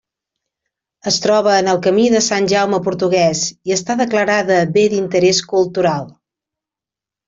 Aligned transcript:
Es 1.11 1.19
troba 1.25 1.57
en 1.65 1.69
el 1.73 1.81
Camí 1.89 2.07
de 2.15 2.23
Sant 2.29 2.49
Jaume 2.55 2.81
portuguès 2.89 3.45
i 3.55 3.77
està 3.79 3.99
declarada 4.03 4.61
bé 4.81 4.91
d'interès 4.97 5.47
cultural. 5.57 6.13